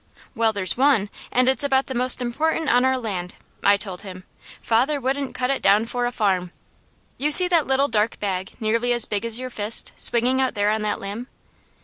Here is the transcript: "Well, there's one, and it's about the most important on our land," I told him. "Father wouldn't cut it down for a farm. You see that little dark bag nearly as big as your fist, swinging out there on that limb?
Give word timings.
"Well, 0.33 0.51
there's 0.51 0.75
one, 0.75 1.11
and 1.31 1.47
it's 1.47 1.63
about 1.63 1.85
the 1.85 1.93
most 1.93 2.23
important 2.23 2.69
on 2.71 2.83
our 2.85 2.97
land," 2.97 3.35
I 3.63 3.77
told 3.77 4.01
him. 4.01 4.23
"Father 4.59 4.99
wouldn't 4.99 5.35
cut 5.35 5.51
it 5.51 5.61
down 5.61 5.85
for 5.85 6.07
a 6.07 6.11
farm. 6.11 6.51
You 7.19 7.31
see 7.31 7.47
that 7.49 7.67
little 7.67 7.87
dark 7.87 8.19
bag 8.19 8.49
nearly 8.59 8.93
as 8.93 9.05
big 9.05 9.25
as 9.25 9.37
your 9.39 9.51
fist, 9.51 9.91
swinging 9.95 10.41
out 10.41 10.55
there 10.55 10.71
on 10.71 10.81
that 10.81 10.99
limb? 10.99 11.27